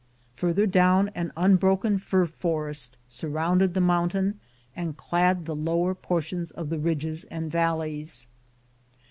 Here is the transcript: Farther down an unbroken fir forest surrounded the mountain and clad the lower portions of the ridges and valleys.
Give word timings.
Farther 0.33 0.65
down 0.65 1.09
an 1.09 1.31
unbroken 1.37 1.99
fir 1.99 2.25
forest 2.25 2.97
surrounded 3.07 3.75
the 3.75 3.81
mountain 3.81 4.39
and 4.75 4.97
clad 4.97 5.45
the 5.45 5.55
lower 5.55 5.93
portions 5.93 6.49
of 6.49 6.69
the 6.71 6.79
ridges 6.79 7.23
and 7.25 7.51
valleys. 7.51 8.27